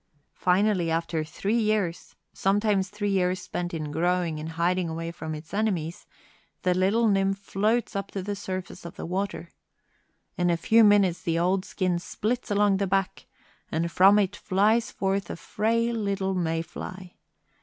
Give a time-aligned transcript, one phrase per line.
[0.33, 5.53] Finally, after three years sometimes three years spent in growing and hiding away from its
[5.53, 6.07] enemies
[6.63, 9.51] the little nymph floats up to the surface of the water.
[10.39, 13.27] In a few minutes the old skin splits along the back,
[13.71, 17.17] and from it flies forth a frail little May fly.